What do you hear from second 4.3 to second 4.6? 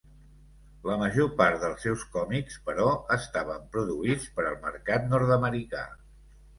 per